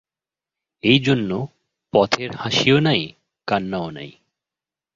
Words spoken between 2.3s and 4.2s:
হাসিও নাই, কান্নাও নাই।